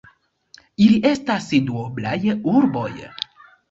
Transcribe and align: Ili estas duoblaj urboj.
Ili 0.85 0.95
estas 1.11 1.53
duoblaj 1.69 2.19
urboj. 2.59 2.91